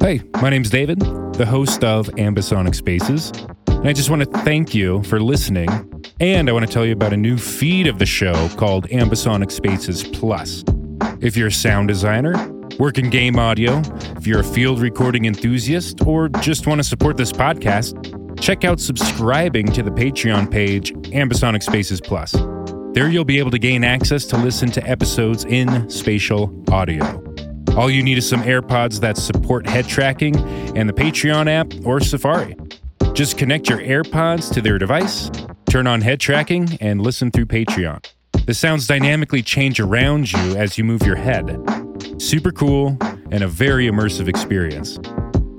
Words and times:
Hey, 0.00 0.22
my 0.40 0.48
name's 0.48 0.70
David, 0.70 1.00
the 1.00 1.44
host 1.44 1.82
of 1.82 2.06
Ambisonic 2.10 2.76
Spaces, 2.76 3.32
and 3.66 3.88
I 3.88 3.92
just 3.92 4.10
want 4.10 4.22
to 4.22 4.30
thank 4.42 4.72
you 4.72 5.02
for 5.02 5.20
listening. 5.20 5.68
And 6.20 6.48
I 6.48 6.52
want 6.52 6.64
to 6.66 6.72
tell 6.72 6.86
you 6.86 6.92
about 6.92 7.12
a 7.12 7.16
new 7.16 7.36
feed 7.36 7.88
of 7.88 7.98
the 7.98 8.06
show 8.06 8.48
called 8.50 8.88
Ambisonic 8.90 9.50
Spaces 9.50 10.04
Plus. 10.04 10.62
If 11.20 11.36
you're 11.36 11.48
a 11.48 11.52
sound 11.52 11.88
designer, 11.88 12.32
work 12.78 12.96
in 12.96 13.10
game 13.10 13.40
audio, 13.40 13.82
if 14.16 14.24
you're 14.24 14.40
a 14.40 14.44
field 14.44 14.80
recording 14.80 15.24
enthusiast, 15.24 16.00
or 16.06 16.28
just 16.28 16.68
want 16.68 16.78
to 16.78 16.84
support 16.84 17.16
this 17.16 17.32
podcast, 17.32 18.40
check 18.40 18.64
out 18.64 18.78
subscribing 18.78 19.66
to 19.72 19.82
the 19.82 19.90
Patreon 19.90 20.48
page, 20.48 20.92
Ambisonic 21.10 21.62
Spaces 21.62 22.00
Plus. 22.00 22.32
There 22.94 23.10
you'll 23.10 23.24
be 23.24 23.40
able 23.40 23.50
to 23.50 23.58
gain 23.58 23.82
access 23.82 24.26
to 24.26 24.36
listen 24.38 24.70
to 24.70 24.88
episodes 24.88 25.44
in 25.44 25.90
spatial 25.90 26.54
audio. 26.70 27.27
All 27.78 27.88
you 27.88 28.02
need 28.02 28.18
is 28.18 28.28
some 28.28 28.42
AirPods 28.42 28.98
that 29.02 29.16
support 29.16 29.64
head 29.64 29.86
tracking 29.86 30.34
and 30.76 30.88
the 30.88 30.92
Patreon 30.92 31.48
app 31.48 31.72
or 31.86 32.00
Safari. 32.00 32.56
Just 33.12 33.38
connect 33.38 33.68
your 33.68 33.78
AirPods 33.78 34.52
to 34.54 34.60
their 34.60 34.78
device, 34.78 35.30
turn 35.70 35.86
on 35.86 36.00
head 36.00 36.18
tracking, 36.18 36.76
and 36.80 37.00
listen 37.00 37.30
through 37.30 37.46
Patreon. 37.46 38.04
The 38.46 38.52
sounds 38.52 38.88
dynamically 38.88 39.42
change 39.42 39.78
around 39.78 40.32
you 40.32 40.56
as 40.56 40.76
you 40.76 40.82
move 40.82 41.02
your 41.02 41.14
head. 41.14 41.56
Super 42.18 42.50
cool 42.50 42.98
and 43.30 43.44
a 43.44 43.48
very 43.48 43.86
immersive 43.86 44.26
experience. 44.26 44.98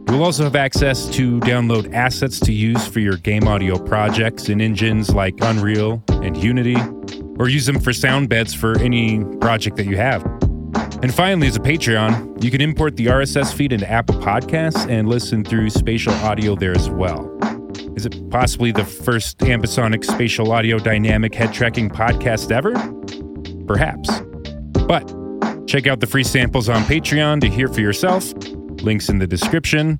You'll 0.09 0.25
also 0.25 0.43
have 0.43 0.57
access 0.57 1.07
to 1.11 1.39
download 1.39 1.93
assets 1.93 2.41
to 2.41 2.51
use 2.51 2.85
for 2.85 2.99
your 2.99 3.15
game 3.15 3.47
audio 3.47 3.77
projects 3.77 4.49
in 4.49 4.59
engines 4.59 5.15
like 5.15 5.35
Unreal 5.39 6.03
and 6.09 6.35
Unity, 6.35 6.75
or 7.39 7.47
use 7.47 7.65
them 7.65 7.79
for 7.79 7.93
sound 7.93 8.27
beds 8.27 8.53
for 8.53 8.77
any 8.79 9.23
project 9.37 9.77
that 9.77 9.85
you 9.85 9.95
have. 9.95 10.38
And 11.01 11.13
finally, 11.13 11.47
as 11.47 11.55
a 11.55 11.61
Patreon, 11.61 12.43
you 12.43 12.51
can 12.51 12.59
import 12.59 12.97
the 12.97 13.05
RSS 13.05 13.53
feed 13.53 13.71
into 13.71 13.89
Apple 13.89 14.15
Podcasts 14.15 14.89
and 14.89 15.07
listen 15.07 15.45
through 15.45 15.69
spatial 15.69 16.13
audio 16.15 16.55
there 16.55 16.75
as 16.75 16.89
well. 16.89 17.33
Is 17.95 18.05
it 18.05 18.29
possibly 18.29 18.73
the 18.73 18.83
first 18.83 19.37
ambisonic 19.39 20.03
spatial 20.03 20.51
audio 20.51 20.77
dynamic 20.77 21.33
head 21.33 21.53
tracking 21.53 21.89
podcast 21.89 22.51
ever? 22.51 22.73
Perhaps. 23.65 24.09
But 24.87 25.07
check 25.67 25.87
out 25.87 26.01
the 26.01 26.07
free 26.07 26.23
samples 26.23 26.67
on 26.67 26.83
Patreon 26.83 27.39
to 27.41 27.49
hear 27.49 27.69
for 27.69 27.81
yourself. 27.81 28.33
Links 28.81 29.07
in 29.07 29.19
the 29.19 29.27
description. 29.27 29.99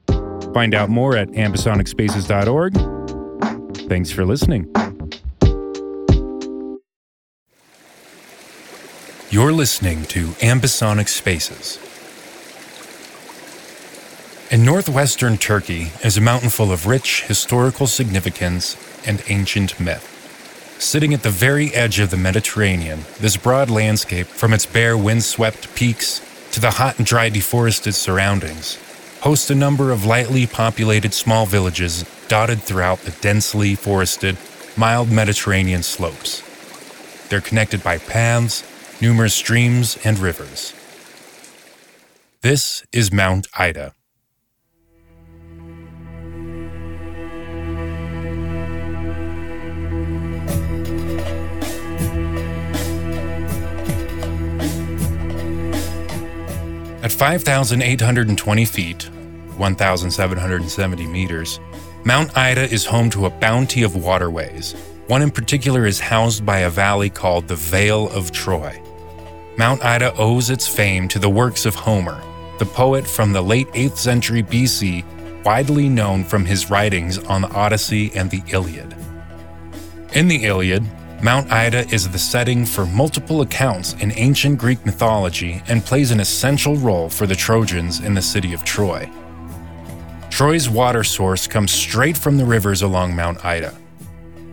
Find 0.54 0.74
out 0.74 0.90
more 0.90 1.16
at 1.16 1.30
ambisonicspaces.org. 1.30 3.88
Thanks 3.88 4.12
for 4.12 4.26
listening. 4.26 4.70
You're 9.32 9.52
listening 9.52 10.06
to 10.06 10.30
Ambisonic 10.42 11.08
Spaces. 11.08 11.78
In 14.52 14.66
northwestern 14.66 15.38
Turkey 15.38 15.92
is 16.04 16.18
a 16.18 16.22
mountain 16.22 16.50
full 16.50 16.72
of 16.72 16.88
rich 16.88 17.26
historical 17.26 17.86
significance 17.86 18.76
and 19.06 19.22
ancient 19.28 19.80
myth. 19.80 20.04
Sitting 20.80 21.14
at 21.14 21.22
the 21.22 21.30
very 21.30 21.72
edge 21.76 22.00
of 22.00 22.10
the 22.10 22.18
Mediterranean, 22.18 23.02
this 23.20 23.38
broad 23.38 23.70
landscape, 23.70 24.26
from 24.26 24.52
its 24.52 24.66
bare 24.66 24.98
windswept 24.98 25.76
peaks 25.76 26.26
to 26.52 26.60
the 26.60 26.72
hot 26.72 26.98
and 26.98 27.06
dry 27.06 27.30
deforested 27.30 27.94
surroundings, 27.94 28.80
hosts 29.22 29.52
a 29.52 29.56
number 29.56 29.92
of 29.92 30.08
lightly 30.08 30.48
populated 30.48 31.14
small 31.14 31.46
villages 31.46 32.04
dotted 32.28 32.64
throughout 32.64 33.02
the 33.02 33.12
densely 33.22 33.76
forested, 33.76 34.38
mild 34.76 35.12
Mediterranean 35.12 35.84
slopes. 35.84 36.42
They're 37.30 37.42
connected 37.42 37.84
by 37.84 38.00
paths 38.00 38.64
numerous 39.02 39.34
streams 39.34 39.98
and 40.04 40.20
rivers. 40.20 40.74
This 42.42 42.84
is 42.92 43.14
Mount 43.14 43.48
Ida. 43.58 43.94
At 57.02 57.14
5,820 57.14 58.66
feet, 58.66 59.04
1,770 59.56 61.08
meters, 61.08 61.60
Mount 62.04 62.38
Ida 62.38 62.64
is 62.64 62.86
home 62.86 63.10
to 63.12 63.26
a 63.26 63.30
bounty 63.30 63.84
of 63.84 63.96
waterways. 63.96 64.74
One 65.08 65.22
in 65.22 65.32
particular 65.32 65.86
is 65.86 66.00
housed 66.00 66.46
by 66.46 66.60
a 66.60 66.70
valley 66.70 67.10
called 67.10 67.48
the 67.48 67.56
Vale 67.56 68.10
of 68.10 68.32
Troy. 68.32 68.82
Mount 69.60 69.84
Ida 69.84 70.16
owes 70.16 70.50
its 70.50 70.70
fame 70.70 71.10
to 71.10 71.20
the 71.20 71.30
works 71.30 71.66
of 71.66 71.76
Homer, 71.76 72.24
the 72.60 72.66
poet 72.66 73.06
from 73.06 73.34
the 73.34 73.42
late 73.42 73.68
8th 73.74 73.98
century 73.98 74.42
BC, 74.42 75.04
widely 75.44 75.90
known 75.90 76.24
from 76.24 76.46
his 76.46 76.70
writings 76.70 77.18
on 77.18 77.42
the 77.42 77.50
Odyssey 77.50 78.10
and 78.16 78.32
the 78.32 78.42
Iliad. 78.54 78.96
In 80.14 80.30
the 80.30 80.46
Iliad, 80.46 80.86
Mount 81.22 81.52
Ida 81.52 81.86
is 81.94 82.08
the 82.08 82.18
setting 82.18 82.66
for 82.66 82.86
multiple 82.86 83.42
accounts 83.42 83.96
in 83.96 84.14
ancient 84.14 84.58
Greek 84.58 84.86
mythology 84.86 85.62
and 85.68 85.84
plays 85.84 86.12
an 86.12 86.22
essential 86.22 86.78
role 86.78 87.10
for 87.10 87.28
the 87.28 87.36
Trojans 87.36 88.00
in 88.00 88.14
the 88.14 88.22
city 88.22 88.54
of 88.54 88.64
Troy. 88.64 89.12
Troy's 90.30 90.70
water 90.70 91.04
source 91.04 91.48
comes 91.48 91.74
straight 91.74 92.18
from 92.18 92.38
the 92.38 92.46
rivers 92.46 92.82
along 92.82 93.14
Mount 93.14 93.44
Ida. 93.44 93.76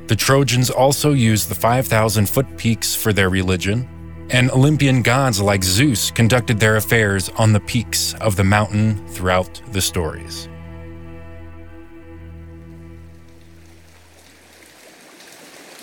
The 0.09 0.17
Trojans 0.17 0.69
also 0.69 1.13
used 1.13 1.49
the 1.49 1.55
5,000 1.55 2.29
foot 2.29 2.57
peaks 2.57 2.97
for 2.97 3.13
their 3.13 3.31
religion, 3.31 3.89
and 4.31 4.51
Olympian 4.51 5.03
gods 5.03 5.41
like 5.41 5.63
Zeus 5.63 6.11
conducted 6.11 6.59
their 6.59 6.77
affairs 6.77 7.29
on 7.37 7.53
the 7.53 7.61
peaks 7.61 8.15
of 8.15 8.37
the 8.37 8.45
mountain 8.45 9.07
throughout 9.09 9.61
the 9.73 9.81
stories. 9.81 10.49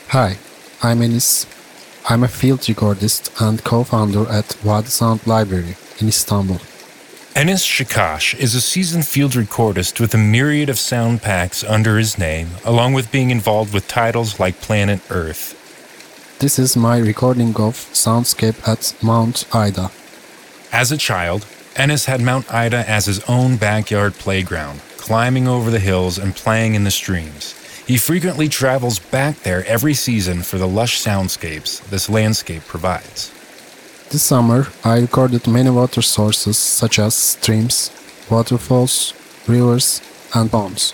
Hi, 0.09 0.37
I'm 0.81 0.99
Enis. 0.99 1.47
I'm 2.09 2.23
a 2.23 2.27
field 2.27 2.59
recordist 2.59 3.31
and 3.41 3.63
co 3.63 3.83
founder 3.83 4.29
at 4.29 4.53
Vadi 4.55 4.87
Sound 4.87 5.25
Library 5.25 5.75
in 5.99 6.07
Istanbul. 6.07 6.59
Enis 7.35 7.65
Çakar 7.65 8.37
is 8.37 8.53
a 8.53 8.61
seasoned 8.61 9.07
field 9.07 9.31
recordist 9.31 9.99
with 9.99 10.13
a 10.13 10.19
myriad 10.19 10.69
of 10.69 10.77
sound 10.77 11.23
packs 11.23 11.63
under 11.63 11.97
his 11.97 12.19
name, 12.19 12.49
along 12.63 12.93
with 12.93 13.11
being 13.11 13.31
involved 13.31 13.73
with 13.73 13.87
titles 13.87 14.39
like 14.39 14.61
Planet 14.61 14.99
Earth 15.09 15.62
this 16.39 16.59
is 16.59 16.75
my 16.75 16.97
recording 16.97 17.55
of 17.55 17.75
soundscape 17.93 18.67
at 18.67 18.93
Mount 19.01 19.45
Ida. 19.53 19.91
As 20.71 20.91
a 20.91 20.97
child, 20.97 21.45
Enis 21.75 22.05
had 22.05 22.21
Mount 22.21 22.53
Ida 22.53 22.87
as 22.89 23.05
his 23.05 23.23
own 23.29 23.57
backyard 23.57 24.13
playground, 24.13 24.81
climbing 24.97 25.47
over 25.47 25.71
the 25.71 25.79
hills 25.79 26.17
and 26.17 26.35
playing 26.35 26.75
in 26.75 26.83
the 26.83 26.91
streams. 26.91 27.55
He 27.85 27.97
frequently 27.97 28.47
travels 28.47 28.99
back 28.99 29.39
there 29.43 29.65
every 29.65 29.93
season 29.93 30.41
for 30.41 30.57
the 30.57 30.67
lush 30.67 31.01
soundscapes 31.01 31.81
this 31.89 32.09
landscape 32.09 32.63
provides. 32.65 33.31
This 34.09 34.23
summer, 34.23 34.67
I 34.83 34.99
recorded 34.99 35.47
many 35.47 35.69
water 35.69 36.01
sources 36.01 36.57
such 36.57 36.99
as 36.99 37.15
streams, 37.15 37.91
waterfalls, 38.29 39.13
rivers, 39.47 40.01
and 40.33 40.51
ponds. 40.51 40.93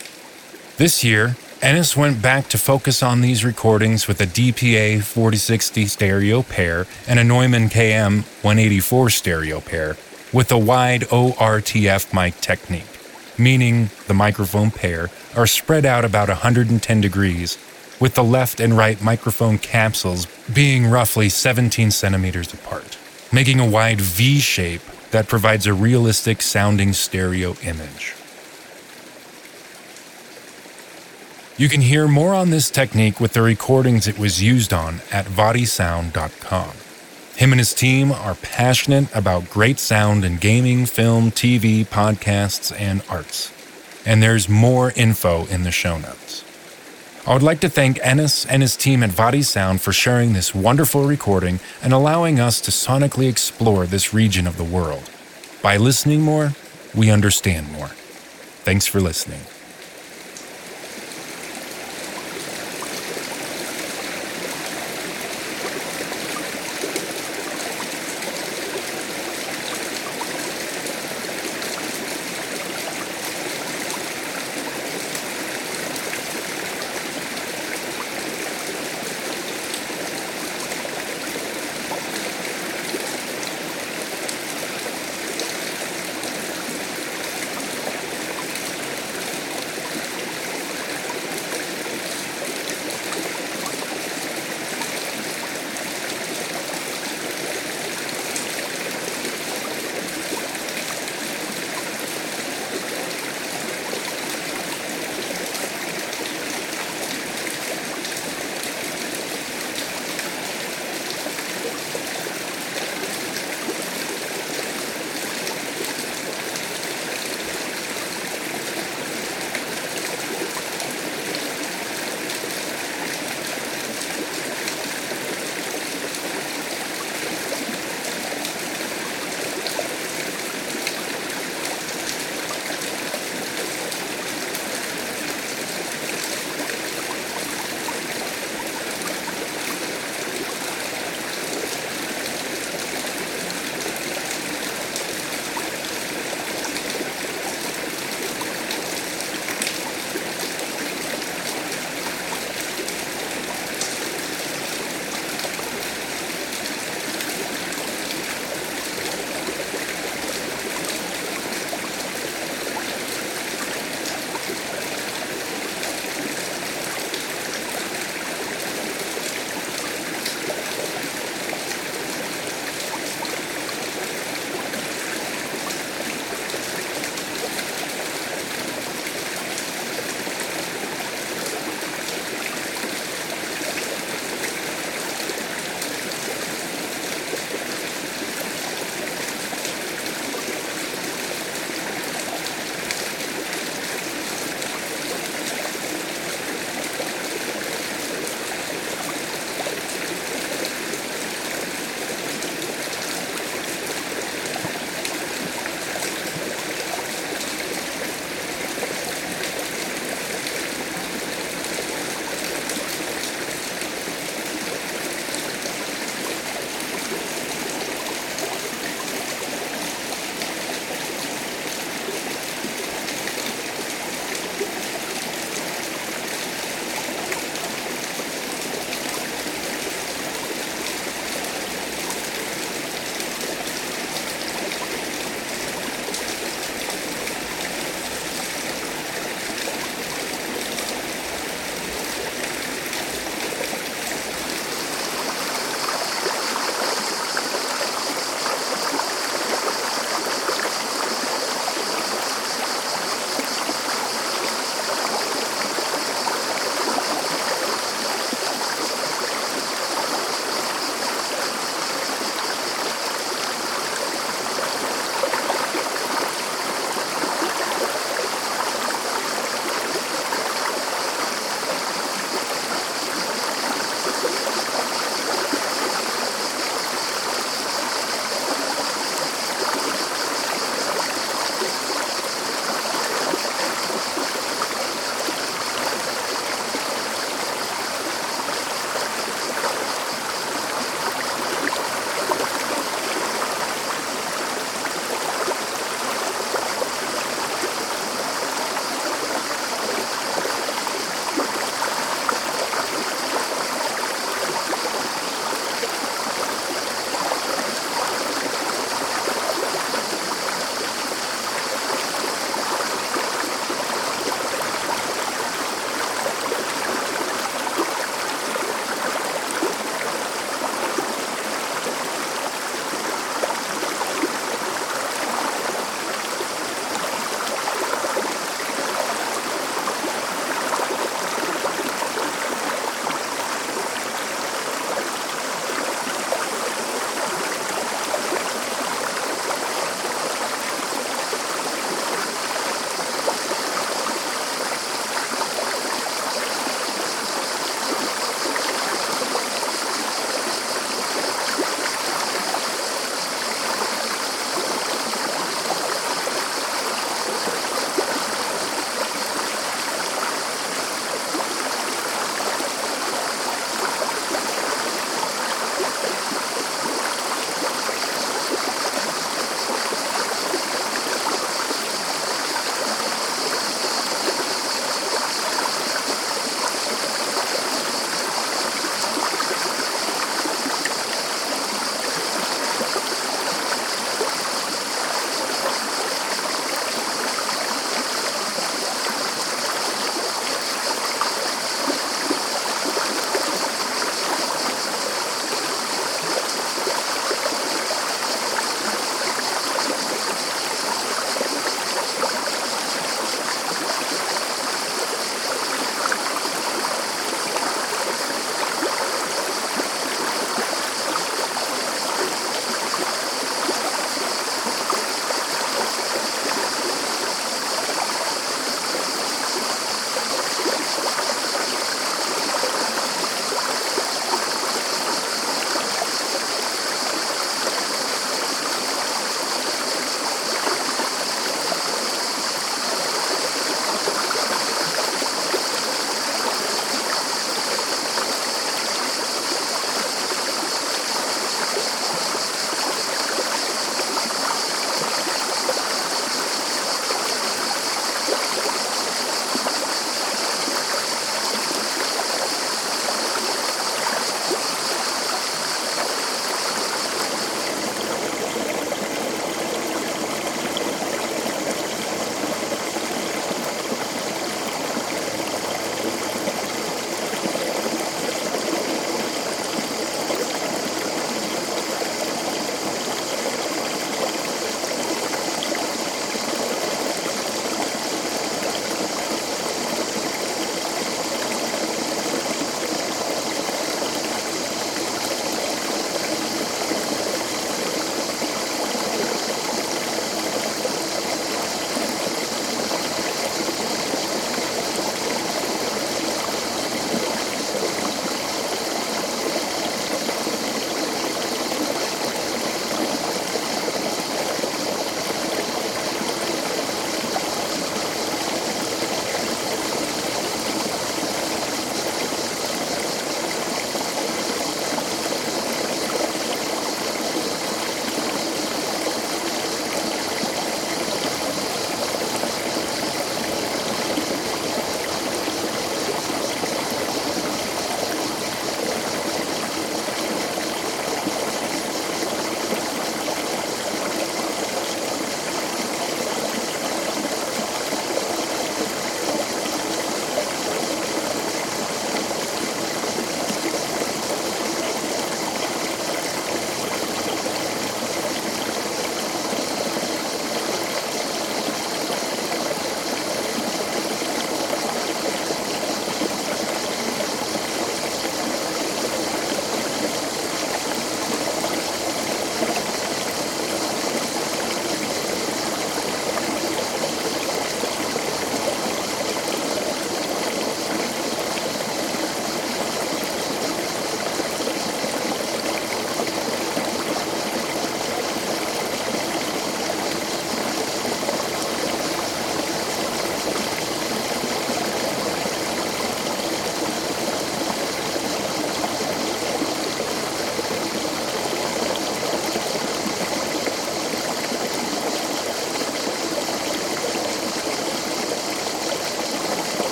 This 0.77 1.03
year, 1.03 1.35
Enis 1.61 1.93
went 1.93 2.21
back 2.21 2.47
to 2.47 2.57
focus 2.57 3.03
on 3.03 3.19
these 3.19 3.43
recordings 3.43 4.07
with 4.07 4.21
a 4.21 4.25
DPA 4.25 5.03
4060 5.03 5.87
stereo 5.87 6.41
pair 6.41 6.87
and 7.05 7.19
a 7.19 7.23
Neumann 7.23 7.67
KM 7.67 8.23
184 8.43 9.09
stereo 9.09 9.59
pair 9.59 9.97
with 10.31 10.53
a 10.53 10.57
wide 10.57 11.01
ORTF 11.09 12.13
mic 12.13 12.39
technique, 12.39 12.87
meaning 13.37 13.89
the 14.07 14.13
microphone 14.13 14.71
pair 14.71 15.09
are 15.35 15.45
spread 15.45 15.85
out 15.85 16.05
about 16.05 16.29
110 16.29 17.01
degrees, 17.01 17.57
with 17.99 18.15
the 18.15 18.23
left 18.23 18.61
and 18.61 18.77
right 18.77 19.01
microphone 19.03 19.57
capsules 19.57 20.27
being 20.53 20.89
roughly 20.89 21.27
17 21.27 21.91
centimeters 21.91 22.53
apart, 22.53 22.97
making 23.33 23.59
a 23.59 23.69
wide 23.69 23.99
V 23.99 24.39
shape 24.39 24.81
that 25.11 25.27
provides 25.27 25.67
a 25.67 25.73
realistic 25.73 26.41
sounding 26.41 26.93
stereo 26.93 27.53
image. 27.63 28.15
You 31.59 31.67
can 31.67 31.81
hear 31.81 32.07
more 32.07 32.33
on 32.33 32.51
this 32.51 32.69
technique 32.69 33.19
with 33.19 33.33
the 33.33 33.41
recordings 33.41 34.07
it 34.07 34.17
was 34.17 34.41
used 34.41 34.71
on 34.71 35.01
at 35.11 35.25
vadisound.com. 35.25 36.71
Him 37.35 37.51
and 37.51 37.59
his 37.59 37.73
team 37.73 38.13
are 38.13 38.35
passionate 38.35 39.13
about 39.13 39.49
great 39.49 39.77
sound 39.77 40.23
in 40.23 40.37
gaming, 40.37 40.85
film, 40.85 41.31
TV, 41.31 41.85
podcasts, 41.85 42.73
and 42.79 43.03
arts. 43.09 43.51
And 44.05 44.23
there's 44.23 44.47
more 44.47 44.93
info 44.95 45.47
in 45.47 45.63
the 45.63 45.71
show 45.71 45.97
notes. 45.97 46.45
I 47.27 47.33
would 47.33 47.43
like 47.43 47.59
to 47.59 47.69
thank 47.69 47.97
Enis 47.97 48.45
and 48.49 48.61
his 48.61 48.77
team 48.77 49.03
at 49.03 49.09
Vadi 49.09 49.41
Sound 49.41 49.81
for 49.81 49.91
sharing 49.91 50.31
this 50.31 50.55
wonderful 50.55 51.05
recording 51.05 51.59
and 51.83 51.91
allowing 51.91 52.39
us 52.39 52.61
to 52.61 52.71
sonically 52.71 53.27
explore 53.27 53.85
this 53.85 54.13
region 54.13 54.47
of 54.47 54.55
the 54.55 54.63
world. 54.63 55.09
By 55.61 55.75
listening 55.75 56.21
more, 56.21 56.53
we 56.95 57.11
understand 57.11 57.69
more. 57.73 57.89
Thanks 58.63 58.87
for 58.87 59.01
listening. 59.01 59.41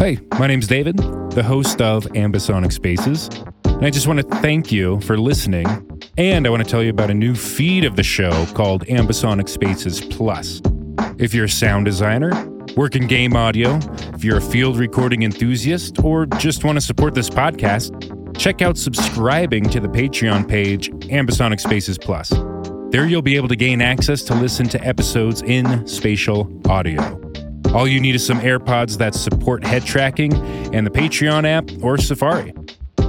Hey, 0.00 0.18
my 0.38 0.46
name's 0.46 0.66
David, 0.66 0.96
the 0.96 1.42
host 1.46 1.82
of 1.82 2.06
Ambisonic 2.14 2.72
Spaces, 2.72 3.28
and 3.66 3.84
I 3.84 3.90
just 3.90 4.06
want 4.06 4.18
to 4.18 4.36
thank 4.36 4.72
you 4.72 4.98
for 5.02 5.18
listening. 5.18 5.66
And 6.16 6.46
I 6.46 6.48
want 6.50 6.64
to 6.64 6.70
tell 6.70 6.82
you 6.82 6.88
about 6.88 7.10
a 7.10 7.14
new 7.14 7.34
feed 7.34 7.84
of 7.84 7.96
the 7.96 8.02
show 8.02 8.46
called 8.54 8.86
Ambisonic 8.86 9.46
Spaces 9.46 10.00
Plus. 10.00 10.62
If 11.18 11.34
you're 11.34 11.44
a 11.44 11.50
sound 11.50 11.84
designer, 11.84 12.30
work 12.78 12.96
in 12.96 13.08
game 13.08 13.36
audio, 13.36 13.78
if 14.14 14.24
you're 14.24 14.38
a 14.38 14.40
field 14.40 14.78
recording 14.78 15.22
enthusiast, 15.22 16.02
or 16.02 16.24
just 16.24 16.64
want 16.64 16.76
to 16.76 16.80
support 16.80 17.14
this 17.14 17.28
podcast, 17.28 17.92
check 18.38 18.62
out 18.62 18.78
subscribing 18.78 19.68
to 19.68 19.80
the 19.80 19.88
Patreon 19.88 20.48
page, 20.48 20.88
Ambisonic 21.10 21.60
Spaces 21.60 21.98
Plus. 21.98 22.30
There 22.88 23.04
you'll 23.04 23.20
be 23.20 23.36
able 23.36 23.48
to 23.48 23.56
gain 23.56 23.82
access 23.82 24.22
to 24.22 24.34
listen 24.34 24.66
to 24.70 24.82
episodes 24.82 25.42
in 25.42 25.86
spatial 25.86 26.50
audio. 26.70 27.19
All 27.74 27.86
you 27.86 28.00
need 28.00 28.16
is 28.16 28.26
some 28.26 28.40
AirPods 28.40 28.98
that 28.98 29.14
support 29.14 29.64
head 29.64 29.84
tracking 29.84 30.34
and 30.74 30.84
the 30.84 30.90
Patreon 30.90 31.44
app 31.46 31.70
or 31.84 31.98
Safari. 31.98 32.52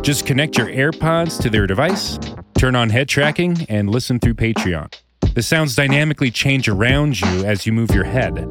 Just 0.04 0.28
connect 0.28 0.56
your 0.56 0.68
AirPods 0.68 1.42
to 1.42 1.50
their 1.50 1.66
device, 1.66 2.20
turn 2.60 2.76
on 2.76 2.92
head 2.92 3.10
tracking, 3.10 3.66
and 3.70 3.90
listen 3.90 4.20
through 4.20 4.36
Patreon. 4.36 4.94
The 5.34 5.42
sounds 5.42 5.76
dynamically 5.76 6.30
change 6.30 6.70
around 6.70 7.20
you 7.20 7.44
as 7.44 7.66
you 7.66 7.74
move 7.74 7.90
your 7.90 8.04
head. 8.04 8.48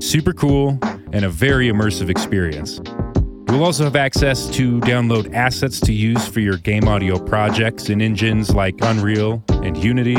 Super 0.00 0.32
cool 0.32 0.76
and 1.12 1.24
a 1.24 1.28
very 1.28 1.68
immersive 1.70 2.10
experience. 2.10 2.80
You'll 3.48 3.62
also 3.62 3.84
have 3.84 3.94
access 3.94 4.48
to 4.56 4.80
download 4.80 5.32
assets 5.34 5.78
to 5.80 5.92
use 5.92 6.26
for 6.26 6.40
your 6.40 6.56
game 6.56 6.88
audio 6.88 7.16
projects 7.16 7.90
in 7.90 8.02
engines 8.02 8.52
like 8.52 8.74
Unreal 8.80 9.44
and 9.50 9.76
Unity, 9.76 10.16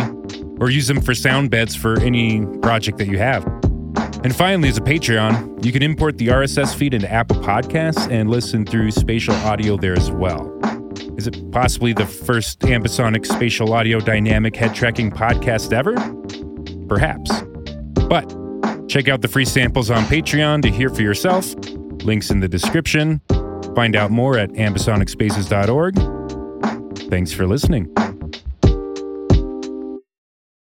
or 0.61 0.69
use 0.69 0.87
them 0.87 1.01
for 1.01 1.13
sound 1.13 1.49
beds 1.49 1.75
for 1.75 1.99
any 1.99 2.45
project 2.61 2.97
that 2.99 3.07
you 3.07 3.17
have. 3.17 3.45
And 4.25 4.35
finally, 4.35 4.67
as 4.69 4.77
a 4.79 4.81
Patreon, 4.81 5.63
you 5.63 5.71
can 5.71 5.83
import 5.83 6.17
the 6.17 6.29
RSS 6.29 6.73
feed 6.73 6.95
into 6.95 7.07
Apple 7.07 7.35
Podcasts 7.35 8.09
and 8.09 8.27
listen 8.27 8.65
through 8.65 8.89
spatial 8.89 9.35
audio 9.35 9.77
there 9.77 9.93
as 9.93 10.09
well. 10.09 10.51
Is 11.15 11.27
it 11.27 11.51
possibly 11.51 11.93
the 11.93 12.07
first 12.07 12.61
ambisonic 12.61 13.27
spatial 13.27 13.71
audio 13.71 13.99
dynamic 13.99 14.55
head 14.55 14.73
tracking 14.73 15.11
podcast 15.11 15.73
ever? 15.73 15.93
Perhaps. 16.88 17.43
But 18.09 18.27
check 18.89 19.09
out 19.09 19.21
the 19.21 19.27
free 19.27 19.45
samples 19.45 19.91
on 19.91 20.03
Patreon 20.05 20.63
to 20.63 20.71
hear 20.71 20.89
for 20.89 21.03
yourself. 21.03 21.53
Links 22.03 22.31
in 22.31 22.39
the 22.39 22.49
description. 22.49 23.21
Find 23.75 23.95
out 23.95 24.09
more 24.09 24.39
at 24.39 24.49
ambisonicspaces.org. 24.53 27.09
Thanks 27.11 27.31
for 27.31 27.45
listening. 27.45 27.93